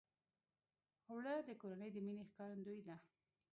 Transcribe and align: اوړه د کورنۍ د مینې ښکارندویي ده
اوړه 1.09 1.35
د 1.47 1.49
کورنۍ 1.61 1.89
د 1.93 1.97
مینې 2.05 2.23
ښکارندویي 2.29 2.81
ده 2.87 2.95